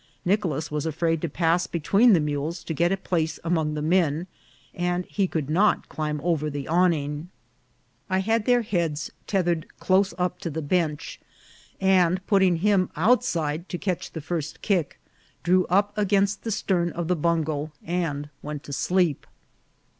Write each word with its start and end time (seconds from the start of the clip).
Nicolas 0.25 0.71
was 0.71 0.87
afraid 0.87 1.21
to 1.21 1.29
pass 1.29 1.67
between 1.67 2.13
the 2.13 2.19
mules 2.19 2.63
to 2.63 2.73
get 2.73 2.91
a 2.91 2.97
place 2.97 3.39
among 3.43 3.75
the 3.75 3.83
men, 3.83 4.25
and 4.73 5.05
he 5.05 5.27
could 5.27 5.47
not 5.47 5.89
climb 5.89 6.19
over 6.23 6.49
the 6.49 6.67
awning. 6.67 7.29
I 8.09 8.17
had 8.17 8.45
their 8.45 8.63
heads 8.63 9.11
tethered 9.27 9.67
36 9.73 9.73
INCIDENTS 9.73 9.73
OF 9.73 9.79
TRAVEL. 9.79 9.87
close 9.87 10.25
up 10.25 10.39
to 10.39 10.49
the 10.49 10.61
bench, 10.63 11.19
and 11.79 12.25
putting 12.25 12.55
him 12.55 12.89
outside 12.95 13.69
to 13.69 13.77
catch 13.77 14.09
the 14.13 14.21
first 14.21 14.63
kick, 14.63 14.99
drew 15.43 15.67
up 15.67 15.95
against 15.95 16.41
the 16.43 16.49
stern 16.51 16.89
of 16.93 17.07
the 17.07 17.15
bungo 17.15 17.71
and 17.85 18.29
went 18.41 18.63
to 18.63 18.73
sleep. 18.73 19.27